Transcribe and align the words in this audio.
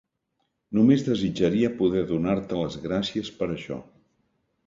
Només 0.77 1.03
desitjaria 1.09 1.69
poder 1.81 2.01
donar-te 2.13 2.59
les 2.61 2.79
gràcies 2.87 3.31
per 3.43 3.51
això. 3.57 3.81